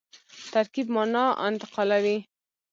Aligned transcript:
ترکیب 0.53 0.87
مانا 0.95 1.23
انتقالوي. 1.47 2.17